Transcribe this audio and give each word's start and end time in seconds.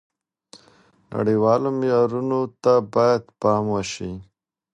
نړیوالو 1.13 1.69
معیارونو 1.79 2.39
ته 2.63 2.73
باید 2.93 3.23
پام 3.41 3.63
وشي. 3.73 4.11